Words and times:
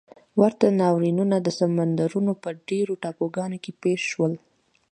ورته 0.39 0.65
ناورینونه 0.79 1.37
د 1.41 1.47
سمندرونو 1.59 2.31
په 2.43 2.49
ډېرو 2.69 2.93
ټاپوګانو 3.03 3.57
کې 3.63 3.71
پېښ 3.81 3.99
شول. 4.11 4.33